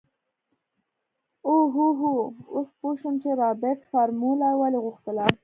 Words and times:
اوهوهو 1.49 2.13
اوس 2.53 2.69
پو 2.79 2.87
شوم 2.99 3.15
چې 3.23 3.29
رابرټ 3.41 3.79
فارموله 3.91 4.49
ولې 4.61 4.79
غوښتله. 4.85 5.25